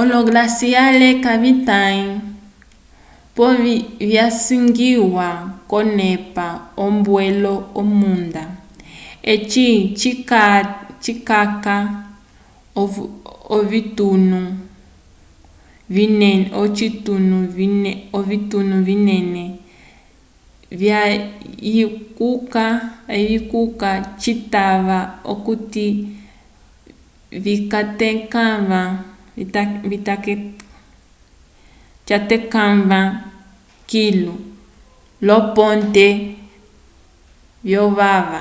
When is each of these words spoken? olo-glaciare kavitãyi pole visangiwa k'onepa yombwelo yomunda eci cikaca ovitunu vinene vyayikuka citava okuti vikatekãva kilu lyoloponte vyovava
olo-glaciare 0.00 1.08
kavitãyi 1.24 2.04
pole 3.34 3.74
visangiwa 4.10 5.28
k'onepa 5.70 6.46
yombwelo 6.78 7.54
yomunda 7.76 8.42
eci 9.32 9.66
cikaca 11.02 11.76
ovitunu 18.26 18.76
vinene 18.86 19.44
vyayikuka 20.80 22.66
citava 24.22 24.98
okuti 25.32 25.86
vikatekãva 32.10 33.00
kilu 33.90 34.34
lyoloponte 35.24 36.06
vyovava 37.66 38.40